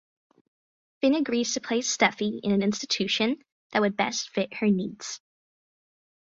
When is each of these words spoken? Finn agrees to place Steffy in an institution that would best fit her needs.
Finn 0.99 1.13
agrees 1.13 1.53
to 1.53 1.61
place 1.61 1.87
Steffy 1.95 2.39
in 2.41 2.51
an 2.53 2.63
institution 2.63 3.37
that 3.71 3.83
would 3.83 3.95
best 3.95 4.31
fit 4.31 4.51
her 4.55 4.65
needs. 4.67 5.21